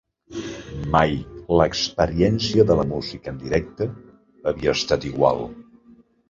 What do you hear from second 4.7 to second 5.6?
estat igual.